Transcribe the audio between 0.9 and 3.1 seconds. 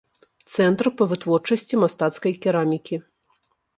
па вытворчасці мастацкай керамікі.